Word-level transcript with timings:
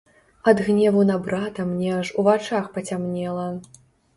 Ад 0.51 0.61
гневу 0.69 1.03
на 1.09 1.17
брата 1.27 1.65
мне 1.73 1.91
аж 1.99 2.11
у 2.23 2.27
вачах 2.29 2.73
пацямнела. 2.79 3.47